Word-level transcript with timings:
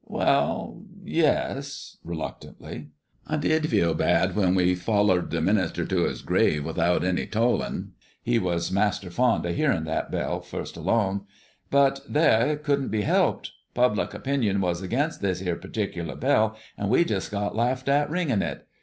"Well, 0.07 0.81
yes," 1.05 1.97
reluctantly, 2.03 2.87
"I 3.27 3.35
b'lieve 3.35 3.35
so. 3.35 3.35
I 3.35 3.37
did 3.59 3.69
feel 3.69 3.93
bad 3.93 4.35
when 4.35 4.55
we 4.55 4.73
follered 4.73 5.29
the 5.29 5.41
minister 5.41 5.85
to 5.85 6.05
his 6.05 6.23
grave 6.23 6.65
without 6.65 7.03
any 7.03 7.27
tollin' 7.27 7.91
he 8.23 8.39
was 8.39 8.71
master 8.71 9.11
fond 9.11 9.45
o' 9.45 9.53
hearing 9.53 9.83
that 9.83 10.09
bell, 10.09 10.39
fust 10.39 10.75
along 10.75 11.27
but 11.69 12.01
there, 12.09 12.47
it 12.47 12.63
couldn't 12.63 12.89
be 12.89 13.01
helped! 13.01 13.51
Public 13.75 14.15
opinion 14.15 14.59
was 14.59 14.81
against 14.81 15.21
that 15.21 15.39
'ere 15.39 15.55
particular 15.55 16.15
bell, 16.15 16.57
and 16.79 16.89
we 16.89 17.05
jes' 17.05 17.29
got 17.29 17.55
laughed 17.55 17.87
at, 17.87 18.09
ringin' 18.09 18.41
it. 18.41 18.65